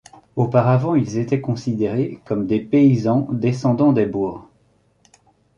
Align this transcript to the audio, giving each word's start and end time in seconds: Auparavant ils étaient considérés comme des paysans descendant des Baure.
Auparavant 0.35 0.95
ils 0.95 1.19
étaient 1.19 1.41
considérés 1.41 2.19
comme 2.25 2.47
des 2.47 2.59
paysans 2.59 3.27
descendant 3.31 3.93
des 3.93 4.07
Baure. 4.07 4.49